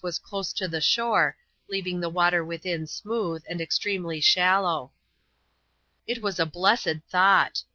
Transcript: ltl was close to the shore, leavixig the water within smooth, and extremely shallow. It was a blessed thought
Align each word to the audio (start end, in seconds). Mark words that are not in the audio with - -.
ltl 0.01 0.05
was 0.05 0.17
close 0.17 0.51
to 0.51 0.67
the 0.67 0.81
shore, 0.81 1.37
leavixig 1.71 2.01
the 2.01 2.09
water 2.09 2.43
within 2.43 2.87
smooth, 2.87 3.43
and 3.47 3.61
extremely 3.61 4.19
shallow. 4.19 4.91
It 6.07 6.23
was 6.23 6.39
a 6.39 6.45
blessed 6.47 7.05
thought 7.07 7.61